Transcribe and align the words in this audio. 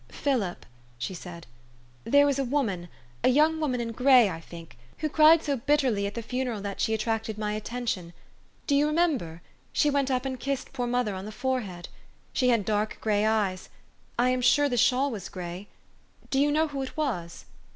"Philip," 0.09 0.65
she 0.97 1.13
said," 1.13 1.45
there 2.05 2.25
was 2.25 2.39
a 2.39 2.43
woman, 2.43 2.89
a 3.23 3.29
young 3.29 3.59
woman 3.59 3.79
in 3.79 3.91
gray, 3.91 4.29
I 4.31 4.39
think, 4.41 4.75
who 4.97 5.09
cried 5.09 5.43
so 5.43 5.55
bitterly 5.57 6.07
at 6.07 6.15
the 6.15 6.23
funeral, 6.23 6.59
that 6.61 6.81
she 6.81 6.95
attracted 6.95 7.37
my 7.37 7.53
attention. 7.53 8.13
Do 8.65 8.73
yo 8.75 8.87
remember? 8.87 9.43
She 9.71 9.91
went 9.91 10.09
up 10.09 10.25
and 10.25 10.39
kissed 10.39 10.73
poor 10.73 10.87
mother 10.87 11.13
on 11.13 11.25
the 11.25 11.31
forehead/ 11.31 11.87
She 12.33 12.49
had 12.49 12.65
dark 12.65 12.97
eyes; 13.05 13.69
and 14.17 14.25
I 14.25 14.29
am 14.31 14.41
sure 14.41 14.67
the 14.67 14.75
shawl 14.75 15.11
was 15.11 15.29
gray. 15.29 15.67
Do 16.31 16.39
you 16.39 16.51
know 16.51 16.69
who 16.69 16.81
it 16.81 16.97
was? 16.97 17.45